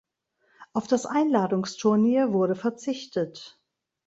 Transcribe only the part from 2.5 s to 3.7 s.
verzichtet.